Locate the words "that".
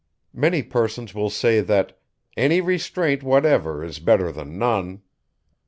1.61-1.95